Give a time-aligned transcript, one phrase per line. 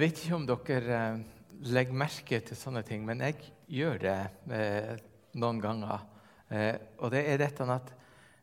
[0.00, 1.16] Jeg vet ikke om dere eh,
[1.68, 3.34] legger merke til sånne ting, men jeg
[3.68, 4.12] gjør det
[4.56, 5.02] eh,
[5.36, 6.06] noen ganger.
[6.48, 7.90] Eh, og det er dette at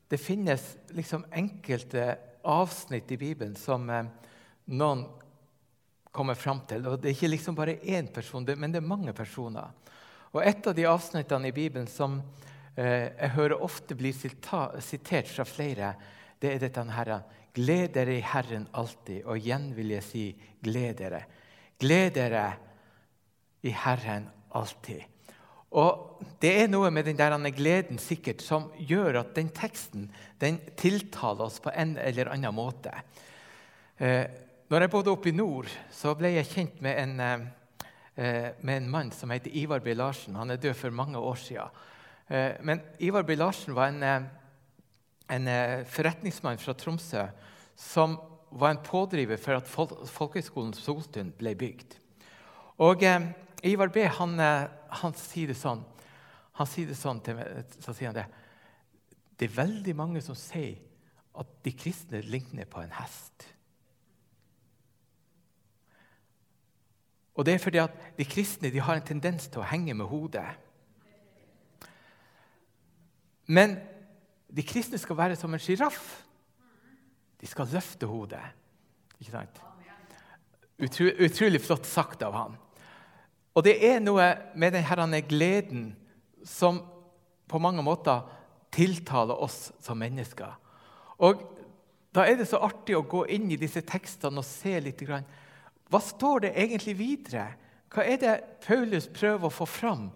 [0.05, 2.03] det finnes liksom enkelte
[2.45, 5.01] avsnitt i Bibelen som noen
[6.13, 6.85] kommer fram til.
[6.91, 9.73] Og det er ikke liksom bare én person, men det er mange personer.
[10.35, 12.19] Og et av de avsnittene i Bibelen som
[12.77, 15.89] jeg hører ofte blir sitert fra flere,
[16.37, 17.13] det er dette her.
[17.57, 19.25] Gled dere i Herren alltid.
[19.25, 20.25] Og igjen vil jeg si
[20.61, 21.25] gled dere.
[21.79, 22.47] Gled dere
[23.61, 25.03] i Herren alltid.
[25.77, 26.03] Og
[26.41, 30.07] Det er noe med den der gleden sikkert som gjør at den teksten
[30.41, 32.93] den tiltaler oss på en eller annen måte.
[33.97, 34.25] Eh,
[34.69, 37.19] når jeg bodde oppe i nord, så ble jeg kjent med en,
[38.15, 39.93] eh, med en mann som heter Ivar B.
[39.93, 40.35] Larsen.
[40.35, 41.69] Han er død for mange år siden.
[42.27, 43.35] Eh, men Ivar B.
[43.35, 44.21] Larsen var en, eh,
[45.29, 47.27] en eh, forretningsmann fra Tromsø
[47.75, 48.19] som
[48.51, 49.67] var en pådriver for at
[50.09, 51.97] Folkehøgskolen Solstund ble bygd.
[52.77, 53.29] Og eh,
[53.63, 54.05] Ivar B.
[54.19, 54.67] Han, eh,
[55.01, 55.83] han, sier det sånn,
[56.57, 58.27] han sier det sånn til meg, så sier han det.
[59.37, 60.77] Det er veldig mange som sier
[61.37, 63.45] at de kristne ligner på en hest.
[67.37, 70.09] Og det er fordi at de kristne de har en tendens til å henge med
[70.09, 70.47] hodet.
[73.45, 73.77] Men
[74.49, 76.26] de kristne skal være som en sjiraff.
[77.41, 78.43] De skal løfte hodet.
[79.19, 79.61] Ikke sant?
[80.77, 82.57] Utro, utrolig flott sagt av han.
[83.57, 85.89] Og det er noe med denne gleden
[86.45, 86.83] som
[87.49, 88.27] på mange måter
[88.73, 90.53] tiltaler oss som mennesker.
[91.17, 91.45] Og
[92.15, 95.03] Da er det så artig å gå inn i disse tekstene og se litt.
[95.05, 97.43] Hva står det egentlig videre?
[97.93, 98.31] Hva er det
[98.63, 100.07] Paulus prøver å få fram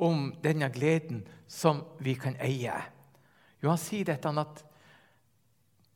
[0.00, 2.78] om denne gleden som vi kan eie?
[3.60, 4.64] Jo, Han sier dette at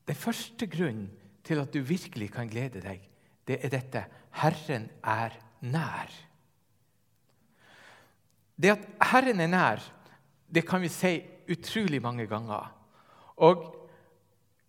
[0.04, 1.08] den første grunnen
[1.44, 3.02] til at du virkelig kan glede deg,
[3.44, 4.04] det er dette
[4.40, 6.12] Herren er nær.
[8.56, 9.82] Det at Herren er nær,
[10.48, 11.16] det kan vi si
[11.50, 12.70] utrolig mange ganger.
[13.44, 13.66] Og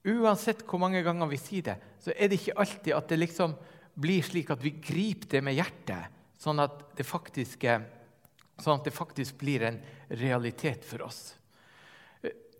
[0.05, 3.55] uansett hvor mange ganger vi sier det, så er det ikke alltid at det liksom
[3.95, 7.63] blir slik at vi griper det med hjertet, sånn at det faktisk,
[8.61, 9.79] sånn at det faktisk blir en
[10.11, 11.33] realitet for oss.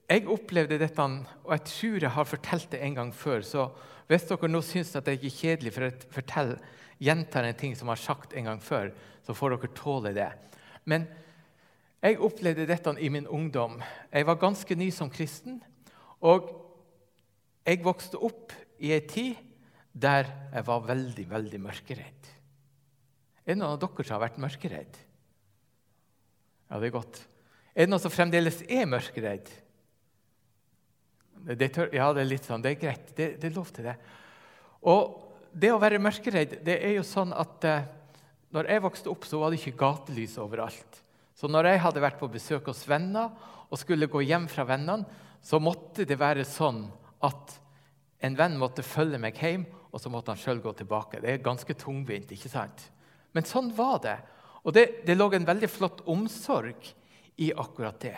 [0.06, 1.02] Jeg opplevde dette,
[1.44, 3.42] og jeg tror jeg har fortalt det en gang før.
[3.42, 3.70] Så
[4.10, 6.58] hvis dere nå syns at det er kjedelig for å fortelle,
[7.02, 8.92] gjentar en ting som jeg har sagt en gang før,
[9.26, 10.30] så får dere tåle det.
[10.86, 11.08] Men
[12.06, 13.80] jeg opplevde dette i min ungdom.
[14.14, 15.58] Jeg var ganske ny som kristen.
[16.22, 16.52] Og
[17.66, 19.42] jeg vokste opp i ei tid
[19.96, 22.32] der jeg var veldig, veldig mørkeredd.
[23.46, 24.98] Er det noen av dere som har vært mørkeredd?
[26.70, 27.22] Ja, det er godt.
[27.74, 29.50] Er det noen som fremdeles er mørkeredd?
[31.46, 32.64] Det tør, ja, det er litt sånn.
[32.64, 33.12] Det er greit.
[33.14, 33.96] Det, det, er lov til det.
[34.90, 37.86] Og det å være mørkeredd det er jo sånn at eh,
[38.56, 41.02] når jeg vokste opp, så var det ikke gatelys overalt.
[41.36, 43.34] Så når jeg hadde vært på besøk hos venner
[43.70, 45.06] og skulle gå hjem fra vennene,
[45.46, 46.86] så måtte det være sånn
[47.26, 47.58] at
[48.26, 51.22] en venn måtte følge meg hjem, og så måtte han sjøl gå tilbake.
[51.22, 52.88] Det er ganske tungvint, ikke sant?
[53.36, 54.16] Men sånn var det.
[54.66, 56.88] Og det, det lå en veldig flott omsorg
[57.44, 58.18] i akkurat det.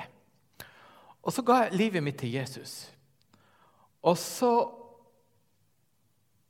[1.27, 2.85] Og så ga jeg livet mitt til Jesus.
[4.05, 4.51] Og så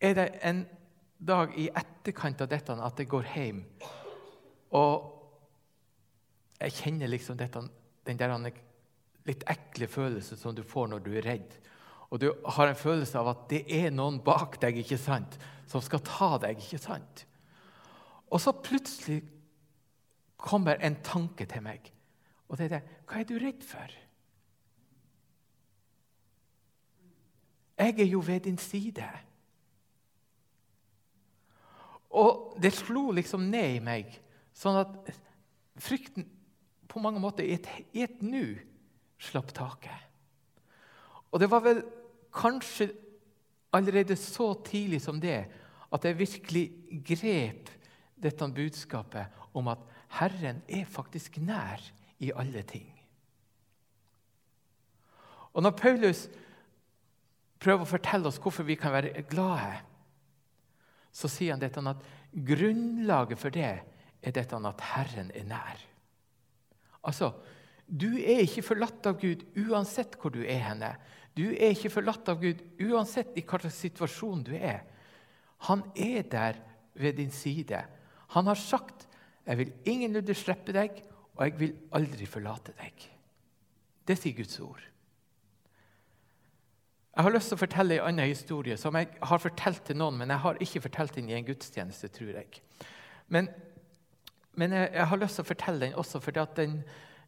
[0.01, 0.65] er det en
[1.17, 3.61] dag i etterkant av dette at jeg går hjem.
[4.77, 5.13] Og
[6.61, 7.63] jeg kjenner liksom dette,
[8.05, 8.35] den der
[9.27, 11.55] litt ekle følelsen som du får når du er redd.
[12.09, 15.35] Og du har en følelse av at det er noen bak deg ikke sant,
[15.67, 16.61] som skal ta deg.
[16.61, 17.25] ikke sant?
[18.31, 19.21] Og så plutselig
[20.39, 21.91] kommer en tanke til meg.
[22.47, 23.97] Og det er det Hva er du redd for?
[27.77, 29.05] Jeg er jo ved din side.
[32.09, 34.09] Og det slo liksom ned i meg,
[34.57, 35.11] sånn at
[35.77, 36.25] frykten
[36.89, 38.57] på mange måter i et, et nu
[39.21, 40.07] slapp taket.
[41.29, 41.83] Og det var vel
[42.33, 42.89] kanskje
[43.75, 45.43] allerede så tidlig som det
[45.93, 46.65] at jeg virkelig
[47.05, 47.69] grep
[48.17, 49.83] dette budskapet om at
[50.17, 51.83] Herren er faktisk nær
[52.23, 52.89] i alle ting.
[55.53, 56.27] Og når Paulus
[57.59, 59.81] prøver å fortelle oss hvorfor vi kan være glade,
[61.11, 63.69] så sier han dette at grunnlaget for det
[64.21, 65.85] er dette at Herren er nær.
[67.03, 67.33] Altså,
[67.87, 70.89] Du er ikke forlatt av Gud uansett hvor du er henne.
[71.39, 74.81] Du er ikke forlatt av Gud uansett i hvilken situasjon du er.
[75.69, 76.59] Han er der
[76.99, 77.79] ved din side.
[78.35, 79.07] Han har sagt
[79.47, 81.01] 'Jeg vil ingenlunde slippe deg,
[81.35, 83.07] og jeg vil aldri forlate deg'.
[84.05, 84.83] Det sier Guds ord.
[87.17, 90.19] Jeg har lyst til å fortelle en annen historie som jeg har fortalt til noen,
[90.19, 92.59] men jeg har ikke fortalt den i en gudstjeneste, tror jeg.
[93.33, 93.47] Men,
[94.53, 96.75] men jeg, jeg, har lyst til å fortelle den også fordi at den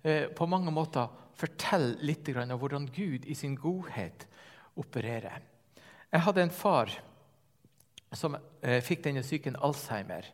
[0.03, 1.09] eh, på mange måter
[1.39, 4.27] forteller litt om hvordan Gud i sin godhet
[4.77, 5.41] opererer.
[6.11, 6.93] Jeg hadde en far
[8.13, 10.29] som eh, fikk denne syken Alzheimer.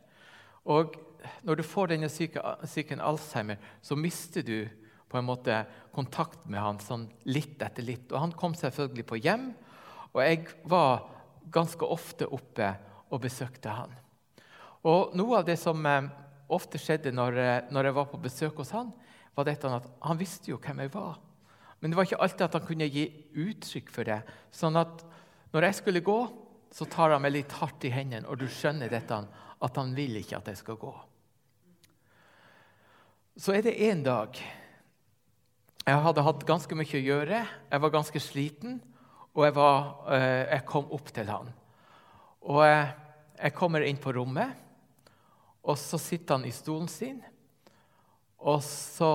[0.68, 1.00] Og
[1.48, 4.68] når du får denne syken Alzheimer, så mister du
[5.08, 5.60] på en måte
[5.94, 8.10] kontakt med han sånn litt etter litt.
[8.12, 9.50] Og Han kom selvfølgelig på hjem,
[10.12, 11.06] og jeg var
[11.52, 12.72] ganske ofte oppe
[13.10, 13.92] og besøkte han.
[14.86, 16.08] Og Noe av det som eh,
[16.52, 18.92] ofte skjedde når, eh, når, jeg var på besøk hos han,
[19.36, 21.18] var dette at han visste jo hvem jeg var.
[21.80, 23.06] Men det var ikke alltid at han kunne gi
[23.36, 24.20] uttrykk for det.
[24.54, 25.04] Sånn at
[25.52, 26.20] når jeg skulle gå,
[26.72, 29.20] så tar han meg litt hardt i hendene, og du skjønner dette,
[29.56, 30.92] at han vil ikke at jeg skal gå.
[33.36, 34.38] Så er det en dag
[35.86, 37.40] jeg hadde hatt ganske mye å gjøre.
[37.70, 38.80] Jeg var ganske sliten,
[39.36, 39.84] og jeg, var,
[40.16, 41.50] eh, jeg kom opp til han.
[42.42, 42.88] Og jeg,
[43.38, 44.64] jeg kommer inn på rommet,
[45.66, 47.20] og så sitter han i stolen sin.
[48.42, 49.10] Og så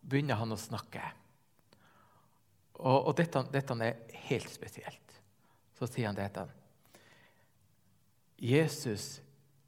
[0.00, 1.02] begynner han å snakke.
[2.80, 5.18] Og, og dette, dette, er helt spesielt.
[5.76, 6.46] Så sier han dette.
[8.42, 9.20] Jesus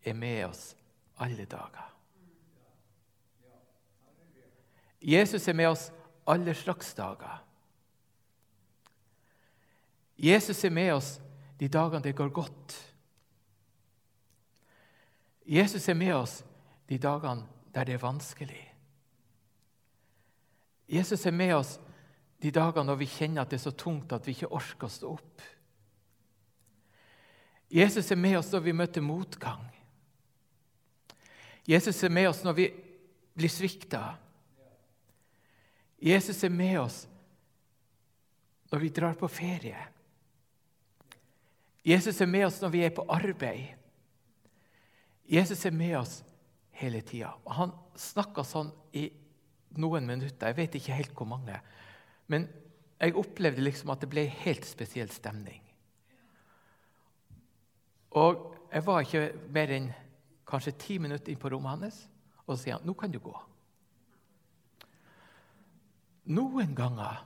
[0.04, 0.72] er med oss
[1.22, 1.92] alle dager.
[5.04, 5.84] Jesus er med oss
[6.26, 7.42] alle slags dager.
[10.16, 11.16] Jesus er med oss
[11.58, 12.76] de dagene det går godt.
[15.44, 16.38] Jesus er med oss
[16.88, 18.62] de dagene der det er vanskelig.
[20.88, 21.78] Jesus er med oss
[22.42, 24.92] de dagene når vi kjenner at det er så tungt at vi ikke orker å
[24.92, 25.44] stå opp.
[27.74, 29.64] Jesus er med oss når vi møter motgang.
[31.66, 32.68] Jesus er med oss når vi
[33.34, 34.02] blir svikta.
[35.98, 37.04] Jesus er med oss
[38.72, 39.78] når vi drar på ferie.
[41.84, 43.74] Jesus er med oss når vi er på arbeid.
[45.30, 46.22] Jesus er med oss
[46.74, 47.34] hele tida.
[47.46, 49.06] Han snakka sånn i
[49.78, 50.50] noen minutter.
[50.50, 51.58] Jeg vet ikke helt hvor mange.
[52.26, 52.48] Men
[53.00, 55.60] jeg opplevde liksom at det ble helt spesiell stemning.
[58.14, 59.24] Og jeg var ikke
[59.54, 59.90] mer enn
[60.48, 61.98] kanskje ti minutter inn på rommet hans,
[62.44, 63.34] og så sier han nå kan du gå.
[66.32, 67.20] Noen ganger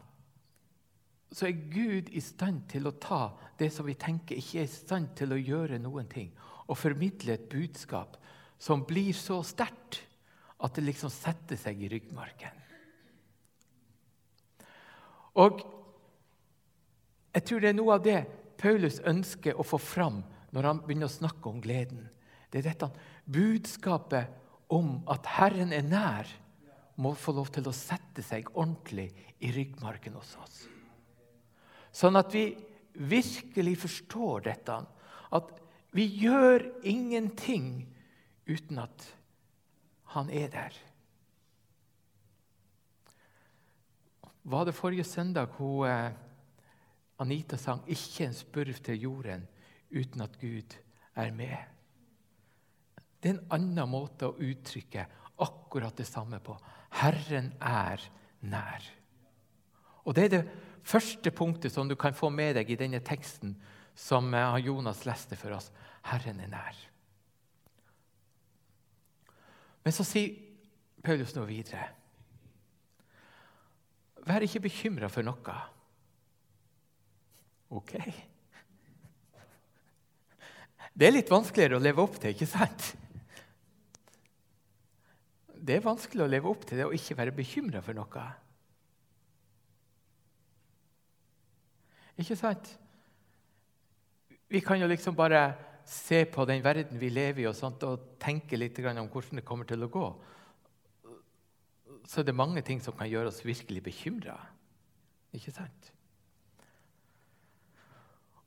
[1.30, 3.20] så er Gud i stand til å ta
[3.60, 6.30] det som vi tenker ikke er i stand til å gjøre noen ting,
[6.68, 8.16] og formidle et budskap
[8.58, 10.00] som blir så sterkt
[10.58, 12.64] at det liksom setter seg i ryggmarken.
[15.38, 15.62] Og
[17.36, 18.18] jeg tror det er noe av det
[18.58, 22.08] Paulus ønsker å få fram når han begynner å snakke om gleden.
[22.50, 22.88] Det er dette
[23.28, 26.30] budskapet om at Herren er nær
[26.98, 29.08] må få lov til å sette seg ordentlig
[29.44, 30.56] i ryggmargen hos oss.
[31.94, 32.50] Sånn at vi
[32.98, 34.80] virkelig forstår dette.
[35.34, 35.54] At
[35.94, 37.86] vi gjør ingenting
[38.48, 39.06] uten at
[40.14, 40.76] han er der.
[44.48, 46.12] Var det forrige søndag hun, eh,
[47.18, 49.48] Anita sang 'Ikke en spurv til jorden
[49.90, 50.76] uten at Gud
[51.16, 51.68] er med'?
[53.20, 55.06] Det er en annen måte å uttrykke
[55.38, 56.56] akkurat det samme på.
[56.94, 58.02] Herren er
[58.40, 58.84] nær.
[60.04, 60.44] Og Det er det
[60.82, 63.56] første punktet som du kan få med deg i denne teksten
[63.98, 65.70] som eh, Jonas leste for oss.
[66.08, 66.84] Herren er nær.
[69.84, 70.34] Men så sier
[71.04, 71.90] Paulus nå videre.
[74.28, 75.54] Vær ikke bekymra for noe.
[77.72, 77.94] Ok.
[80.98, 82.90] Det er litt vanskeligere å leve opp til, ikke sant?
[85.58, 88.26] Det er vanskelig å leve opp til det og ikke være bekymra for noe.
[92.18, 92.70] Ikke sant?
[94.48, 95.42] Vi kan jo liksom bare
[95.88, 99.46] se på den verden vi lever i, og, sånt, og tenke litt om hvordan det
[99.46, 100.06] kommer til å gå.
[102.08, 104.36] Så det er mange ting som kan gjøre oss virkelig bekymra.
[105.36, 105.92] Ikke sant?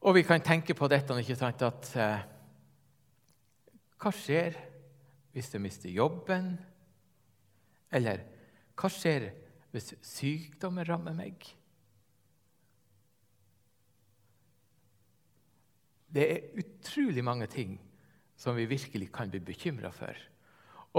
[0.01, 2.23] Og vi kan tenke på dette ikke sant, at eh,
[4.01, 4.57] Hva skjer
[5.31, 6.55] hvis du mister jobben?
[7.91, 8.23] Eller
[8.79, 9.29] hva skjer
[9.71, 11.43] hvis sykdommen rammer meg?
[16.11, 17.77] Det er utrolig mange ting
[18.35, 20.17] som vi virkelig kan bli bekymra for.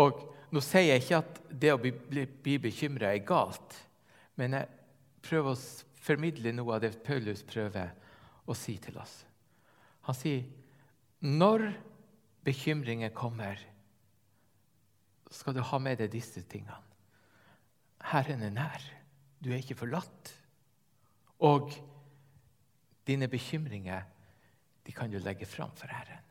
[0.01, 0.23] Og
[0.53, 1.91] Nå sier jeg ikke at det å bli,
[2.29, 3.77] bli, bekymra er galt,
[4.37, 4.69] men jeg
[5.25, 5.61] prøver å
[6.03, 7.95] formidle noe av det Paulus prøver
[8.45, 9.15] å si til oss.
[10.05, 10.45] Han sier
[11.25, 11.71] når
[12.45, 13.57] bekymringer kommer,
[15.33, 16.79] skal du ha med deg disse tingene.
[18.13, 18.85] Herren er nær.
[19.43, 20.33] Du er ikke forlatt.
[21.43, 21.73] Og
[23.07, 24.05] dine bekymringer
[24.87, 26.23] de kan du legge fram for Herren.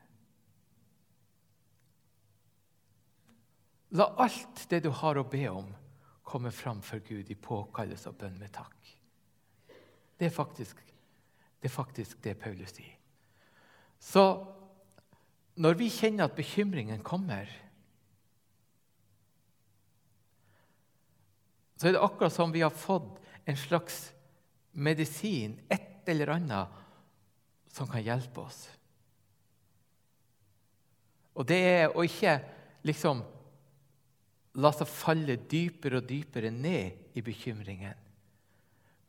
[3.91, 5.67] La alt det du har å be om,
[6.23, 8.77] komme fram for Gud i påkallelse og bønn med takk.
[10.15, 10.79] Det er faktisk
[11.61, 12.95] det, er faktisk det Paulus sier.
[14.01, 14.23] Så
[15.61, 17.49] når vi kjenner at bekymringen kommer,
[21.81, 23.17] så er det akkurat som vi har fått
[23.49, 24.11] en slags
[24.71, 26.67] medisin, et eller annet,
[27.73, 28.67] som kan hjelpe oss.
[31.33, 32.35] Og det er å ikke
[32.85, 33.23] liksom
[34.61, 37.97] la seg falle dypere og dypere ned i bekymringen,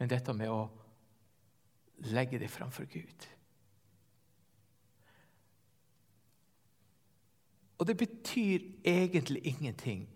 [0.00, 0.62] men dette med å
[2.08, 3.28] legge det framfor Gud.
[7.76, 10.08] Og det betyr egentlig ingenting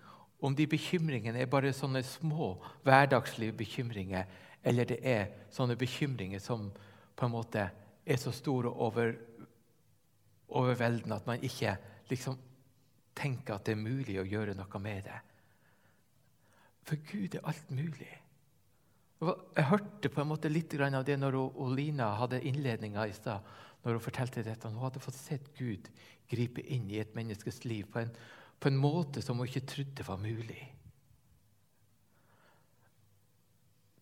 [0.47, 2.53] om de bekymringene er bare sånne små,
[2.87, 4.27] hverdagslige bekymringer,
[4.67, 5.25] eller det er
[5.55, 6.69] sånne bekymringer som
[7.17, 7.65] på en måte
[8.07, 9.15] er så store og over,
[10.55, 11.75] overveldende at man ikke
[12.11, 12.39] liksom
[13.17, 15.19] tenker at det er mulig å gjøre noe med det.
[16.87, 18.13] For Gud er alt mulig.
[19.17, 23.43] Jeg hørte på en måte litt av det når Olina hadde innledninga i stad.
[23.83, 24.69] Når hun fortalte dette.
[24.69, 25.89] Hun hadde fått sett Gud
[26.31, 28.13] gripe inn i et menneskes liv på en,
[28.61, 30.63] på en måte som hun ikke trodde var mulig.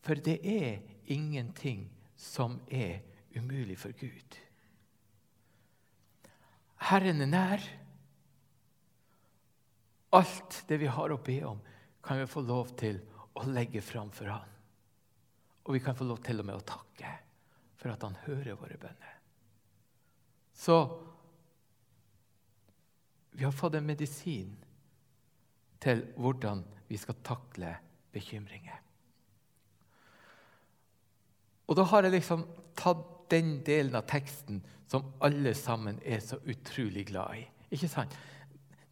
[0.05, 3.01] For det er ingenting som er
[3.37, 4.37] umulig for Gud.
[6.85, 7.65] Herren er nær.
[10.15, 11.63] Alt det vi har å be om,
[12.05, 13.01] kan vi få lov til
[13.35, 14.51] å legge fram for Han.
[15.65, 17.11] Og vi kan få lov til og med å takke
[17.81, 19.17] for at Han hører våre bønner.
[20.55, 20.77] Så
[23.35, 24.53] vi har fått en medisin
[25.83, 27.75] til hvordan vi skal takle
[28.15, 28.79] bekymringer.
[31.67, 32.45] Og da har jeg liksom
[32.79, 34.61] tatt den delen av teksten
[34.91, 37.45] som alle sammen er så utrolig glad i.
[37.75, 38.15] Ikke sant?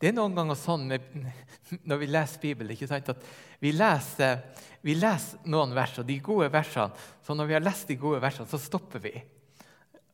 [0.03, 3.27] Det er noen ganger sånn når vi leser Bibelen at
[3.63, 4.41] vi leser,
[4.83, 6.99] vi leser, noen vers, og de gode versene.
[7.23, 9.13] Så når vi har lest de gode versene, så stopper vi.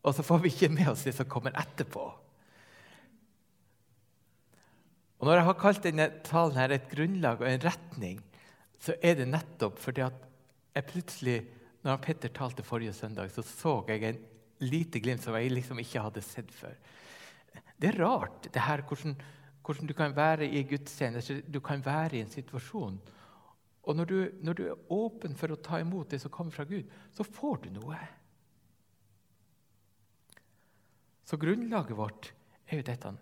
[0.04, 2.04] Og så får vi ikke med oss det som kommer etterpå.
[5.18, 8.20] Og Når jeg har kalt denne talen her et grunnlag og en retning,
[8.78, 10.26] så er det nettopp fordi at
[10.76, 11.38] jeg plutselig,
[11.82, 14.20] når Petter talte forrige søndag, så så jeg en
[14.62, 16.76] lite glimt som jeg liksom ikke hadde sett før.
[17.78, 19.16] Det er rart det her, hvordan
[19.68, 22.94] hvordan du kan være i gudstjeneste, du kan være i en situasjon.
[23.82, 26.64] Og når du, når du, er åpen for å ta imot det som kommer fra
[26.64, 27.98] Gud, så får du noe.
[31.28, 32.30] Så grunnlaget vårt
[32.64, 33.12] er jo dette.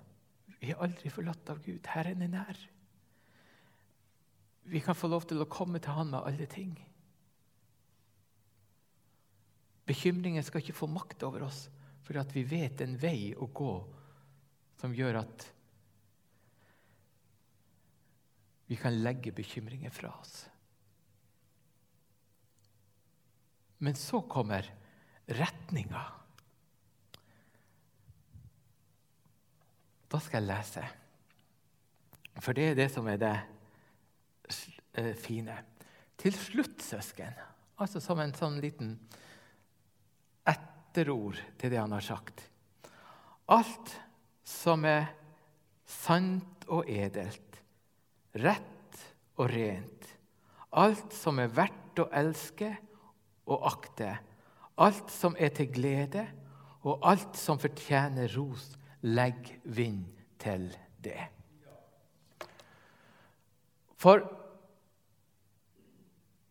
[0.67, 1.87] Vi er aldri forlatt av Gud.
[1.95, 2.59] Herren er nær.
[4.67, 6.73] Vi kan få lov til å komme til Han med alle ting.
[9.87, 11.69] Bekymringen skal ikke få makt over oss,
[12.03, 13.75] for at vi vet en vei å gå
[14.81, 15.47] som gjør at
[18.67, 20.41] vi kan legge bekymringer fra oss.
[23.79, 24.67] Men så kommer
[25.31, 26.03] retninga.
[30.11, 30.85] Da skal jeg lese.
[32.43, 33.35] For det er det som er det
[34.95, 35.57] eh, fine.
[36.21, 37.35] Til slutt, søsken,
[37.81, 38.95] altså som en sånn liten
[40.49, 42.45] etterord til det han har sagt.
[43.53, 43.95] Alt
[44.47, 45.11] som er
[45.87, 47.47] sant og edelt
[48.43, 49.03] rett
[49.41, 50.09] og rent.
[50.77, 52.71] Alt som er verdt å elske
[53.49, 54.11] og akte.
[54.83, 56.27] Alt som er til glede,
[56.87, 58.75] og alt som fortjener ros.
[59.07, 60.05] Legg vind
[60.43, 60.69] til
[61.03, 61.21] det.
[63.97, 64.23] For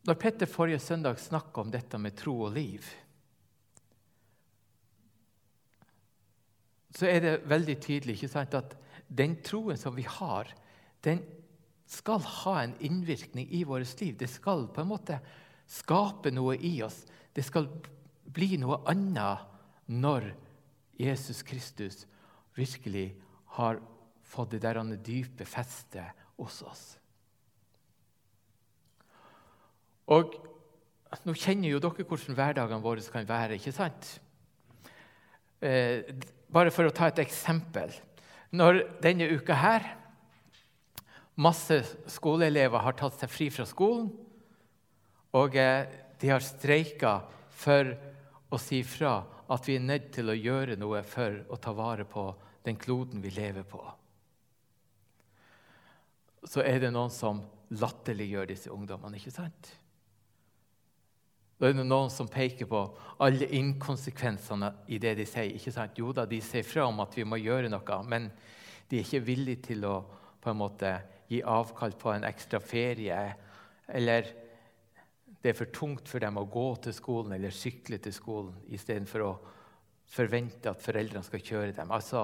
[0.05, 2.85] når Petter forrige søndag snakka om dette med tro og liv,
[6.95, 10.47] så er det veldig tydelig sant, at den troen som vi har,
[11.03, 11.19] den
[11.89, 14.15] skal ha en innvirkning i vårt liv.
[14.17, 15.19] Det skal på en måte
[15.69, 17.03] skape noe i oss.
[17.35, 17.67] Det skal
[18.25, 20.31] bli noe annet når
[20.97, 22.05] Jesus Kristus
[22.55, 23.09] virkelig
[23.57, 23.79] har
[24.25, 26.85] fått det der dype festet hos oss.
[30.11, 30.35] Og
[31.23, 33.55] Nå kjenner jo dere hvordan hverdagene våre kan være.
[33.55, 34.19] ikke sant?
[35.63, 36.03] Eh,
[36.51, 37.93] bare for å ta et eksempel.
[38.51, 39.93] Når denne uka her
[41.35, 44.05] Masse skoleelever har tatt seg fri fra skolen,
[45.35, 45.83] og eh,
[46.21, 47.17] de har streika
[47.51, 47.89] for
[48.47, 49.17] å si fra
[49.51, 52.25] at vi er nødt til å gjøre noe for å ta vare på
[52.65, 53.81] den kloden vi lever på.
[56.45, 57.41] Så er det noen som
[57.73, 59.17] latterliggjør disse ungdommene.
[59.17, 59.71] ikke sant?
[61.55, 62.81] Da er det noen som peker på
[63.23, 65.53] alle inkonsekvensene i det de sier.
[65.55, 65.97] Ikke sant?
[65.97, 68.29] Jo da, de sier fra om at vi må gjøre noe, men
[68.89, 69.95] de er ikke villige til å
[70.43, 70.91] på en måte
[71.31, 73.17] gi avkall på en ekstra ferie.
[73.87, 74.27] Eller
[75.45, 79.21] det er for tungt for dem å gå til skolen eller sykle til skolen istedenfor
[79.21, 79.33] å
[80.09, 81.91] forvente at foreldrene skal kjøre dem.
[81.93, 82.23] Altså,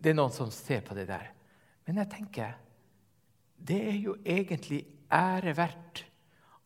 [0.00, 1.26] det er noen som ser på det der.
[1.84, 2.54] Men jeg tenker
[3.68, 4.80] det er jo egentlig
[5.12, 6.06] ære verdt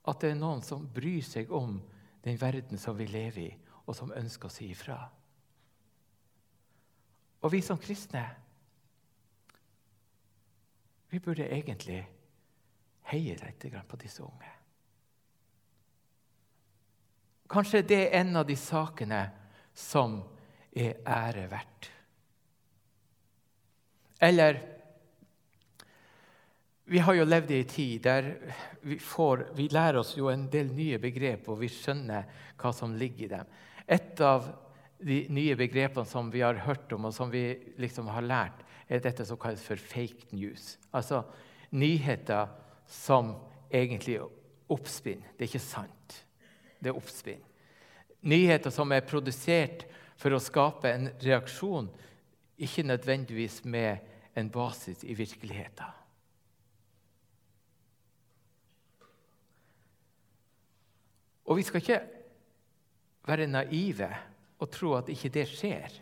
[0.07, 1.81] at det er noen som bryr seg om
[2.23, 3.51] den verden som vi lever i,
[3.91, 5.01] og som ønsker å si ifra.
[7.43, 8.23] Og vi som kristne
[11.11, 12.05] vi burde egentlig
[13.11, 14.60] heie litt på disse unge.
[17.51, 19.25] Kanskje det er en av de sakene
[19.75, 20.21] som
[20.71, 21.91] er ære verdt.
[24.21, 24.61] Eller
[26.91, 28.29] vi har jo levd i en tid der
[28.83, 32.27] vi, får, vi, lærer oss jo en del nye begrep, og vi skjønner
[32.59, 33.53] hva som ligger i dem.
[33.87, 34.49] Et av
[35.01, 37.45] de nye begrepene som vi har hørt om, og som vi
[37.81, 40.75] liksom har lært, er dette som kalles for fake news.
[40.91, 41.23] Altså
[41.71, 42.51] nyheter
[42.87, 43.37] som
[43.71, 44.37] egentlig oppspinner.
[44.71, 45.23] oppspinn.
[45.35, 46.19] Det er ikke sant.
[46.81, 47.43] Det er oppspinn.
[48.21, 49.87] Nyheter som er produsert
[50.21, 51.89] for å skape en reaksjon,
[52.61, 54.05] ikke nødvendigvis med
[54.37, 55.97] en basis i virkeligheten.
[61.51, 62.03] Og vi skal ikke
[63.27, 64.11] være naive
[64.61, 65.97] og tro at ikke det skjer.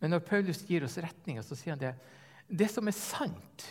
[0.00, 1.92] Men når Paulus gir oss retninga, så sier han det
[2.52, 3.66] det som er sant,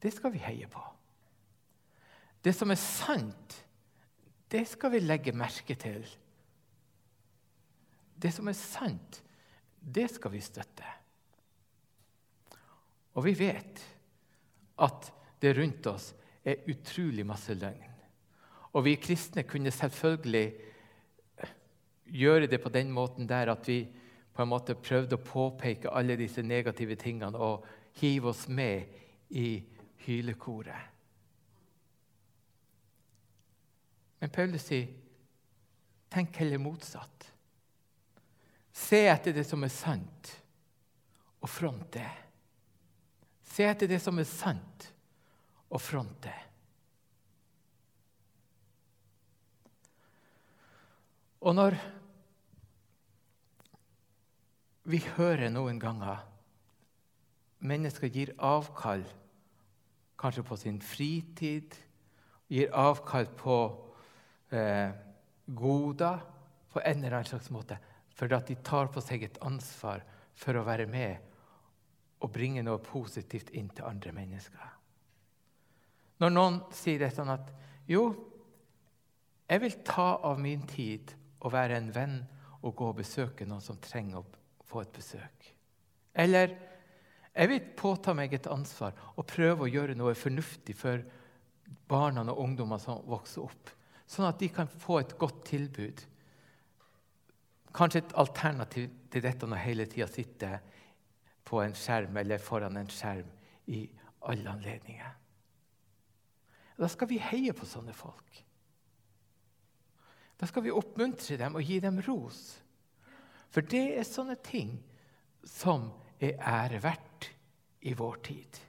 [0.00, 0.82] det skal vi heie på.
[2.40, 3.56] Det som er sant,
[4.50, 6.06] det skal vi legge merke til.
[8.20, 9.20] Det som er sant,
[9.80, 10.96] det skal vi støtte.
[13.16, 13.84] Og vi vet
[14.80, 16.10] at det rundt oss
[16.44, 17.88] er utrolig masse løgn.
[18.72, 20.46] Og vi kristne kunne selvfølgelig
[22.10, 23.82] gjøre det på den måten der at vi
[24.34, 27.66] på en måte prøvde å påpeke alle disse negative tingene og
[28.00, 28.86] hive oss med
[29.36, 29.60] i
[30.06, 30.96] hylekoret.
[34.20, 34.88] Men Paulus sier,
[36.12, 37.30] tenk heller motsatt.
[38.72, 40.34] Se etter det som er sant,
[41.40, 42.10] og front det.
[43.50, 44.90] Se etter det som er sant,
[45.70, 46.36] og front det.
[51.40, 51.78] Og når
[54.90, 56.20] vi hører noen ganger
[57.64, 59.04] mennesker gir avkall
[60.20, 61.76] kanskje på sin fritid,
[62.50, 63.56] gir avkall på
[64.52, 64.90] eh,
[65.46, 66.20] goder
[66.70, 67.78] på en eller annen slags måte,
[68.14, 70.04] for at de tar på seg et ansvar
[70.38, 71.30] for å være med
[72.20, 74.66] og bringe noe positivt inn til andre mennesker.
[76.20, 77.48] Når noen sier det sånn at
[77.88, 78.10] jo,
[79.48, 82.18] jeg vil ta av min tid og være en venn
[82.60, 84.26] og gå og besøke noen som trenger å
[84.68, 85.48] få et besøk.
[86.12, 86.52] Eller
[87.40, 91.00] jeg vil påta meg et ansvar og prøve å gjøre noe fornuftig for
[91.88, 93.70] barna og ungdommene som vokser opp,
[94.04, 96.02] sånn at de kan få et godt tilbud.
[97.72, 100.60] Kanskje et alternativ til dette når hele tida sitter
[101.48, 103.32] på en skjerm eller foran en skjerm
[103.72, 103.86] i
[104.28, 105.16] alle anledninger.
[106.76, 108.44] Da skal vi heie på sånne folk.
[110.40, 112.40] Da skal vi oppmuntre dem og gi dem ros.
[113.52, 114.76] For det er sånne ting
[115.44, 115.88] som
[116.20, 117.09] er ære verdt
[117.80, 118.60] i vår tid.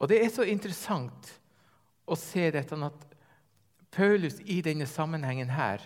[0.00, 1.28] Og Det er så interessant
[2.08, 3.06] å se dette at
[3.90, 5.82] Paulus i denne sammenhengen her,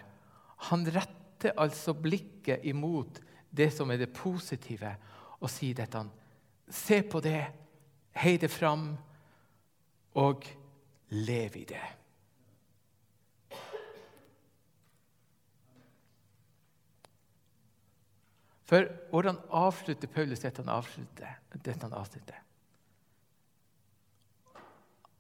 [0.69, 4.95] han retter altså blikket imot det som er det positive,
[5.41, 6.05] og sier dette.
[6.71, 7.43] Se på det,
[8.17, 8.95] hei det fram,
[10.15, 10.47] og
[11.11, 11.85] lev i det.
[18.65, 22.41] For hvordan avslutter Paulus dette han avslutter, dette han avslutter?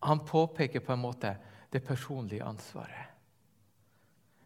[0.04, 1.35] Han påpeker på en måte
[1.72, 3.12] det personlige ansvaret.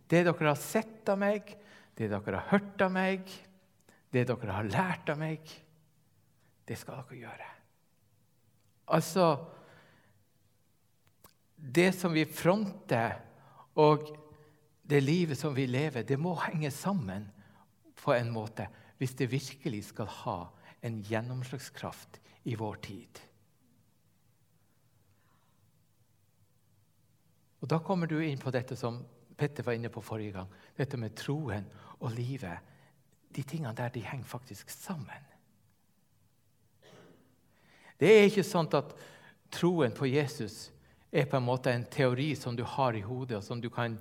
[0.08, 1.50] Det dere har sett av meg,
[1.98, 3.26] det dere har hørt av meg,
[4.10, 5.50] det dere har lært av meg,
[6.64, 7.48] det skal dere gjøre.
[8.94, 9.28] Altså
[11.58, 13.16] Det som vi fronter,
[13.82, 14.06] og
[14.88, 17.26] det livet som vi lever, det må henge sammen
[17.98, 20.38] på en måte hvis det virkelig skal ha
[20.82, 23.20] en gjennomslagskraft i vår tid.
[27.60, 29.00] Og Da kommer du inn på dette som
[29.38, 31.66] Petter var inne på forrige gang, dette med troen
[32.00, 32.58] og livet
[33.34, 35.26] de tingene der de henger faktisk sammen.
[37.98, 38.94] Det er ikke sånn at
[39.54, 40.70] troen på Jesus
[41.10, 43.96] er på en måte en teori som du har i hodet, og som du kan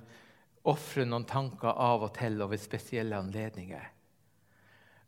[0.68, 3.86] ofre noen tanker av og til og ved spesielle anledninger.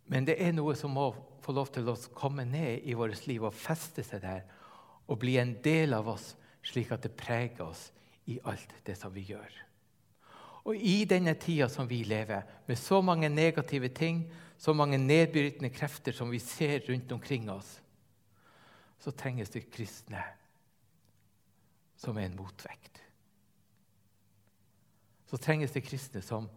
[0.07, 1.11] Men det er noe som må
[1.45, 4.45] få lov til å komme ned i vårt liv og feste seg der
[5.11, 7.89] og bli en del av oss, slik at det preger oss
[8.31, 9.51] i alt det som vi gjør.
[10.69, 14.27] Og i denne tida som vi lever, med så mange negative ting,
[14.61, 17.79] så mange nedbrytende krefter som vi ser rundt omkring oss,
[19.01, 20.21] så trenges det kristne
[22.01, 23.01] som er en motvekt.
[25.31, 26.49] Så trenges det kristne som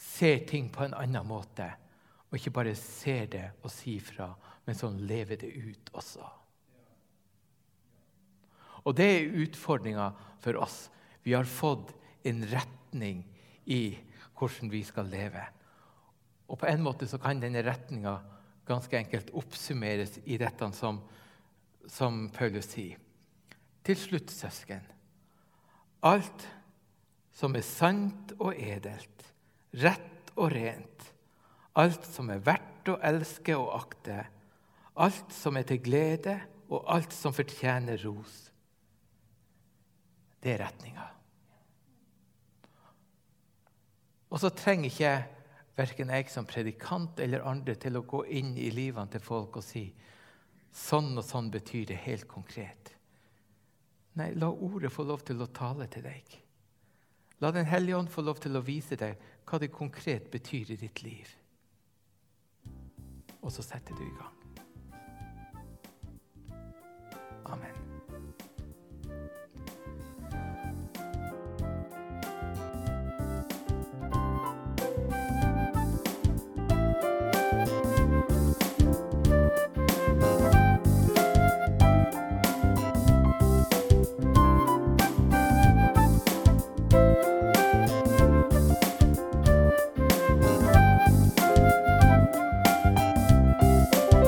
[0.00, 1.66] ser ting på en annen måte,
[2.30, 4.30] og ikke bare ser det og sier fra,
[4.64, 6.26] men sånn lever det ut også.
[8.86, 10.06] Og det er utfordringa
[10.40, 10.86] for oss.
[11.26, 11.92] Vi har fått
[12.24, 13.24] en retning
[13.68, 13.98] i
[14.38, 15.42] hvordan vi skal leve.
[16.48, 18.16] Og på en måte så kan denne retninga
[18.68, 21.02] ganske enkelt oppsummeres i dette som,
[21.90, 22.96] som Paulus sier.
[23.84, 24.84] Til slutt, søsken,
[26.04, 26.46] alt
[27.36, 29.19] som er sant og edelt,
[29.78, 31.06] rett og rent,
[31.78, 34.24] alt som er verdt å elske og akte,
[35.00, 36.36] alt som er til glede,
[36.70, 38.34] og alt som fortjener ros.
[40.40, 41.06] Det er retninga.
[44.30, 45.14] Og så trenger ikke
[45.80, 49.66] verken jeg som predikant eller andre til å gå inn i livene til folk og
[49.66, 49.88] si
[50.70, 52.92] sånn og sånn betyr det helt konkret.
[54.20, 56.36] Nei, la ordet få lov til å tale til deg.
[57.40, 60.80] La Den hellige ånd få lov til å vise deg hva det konkret betyr i
[60.80, 61.36] ditt liv.
[63.40, 64.36] Og så setter du i gang.
[67.50, 67.89] Amen.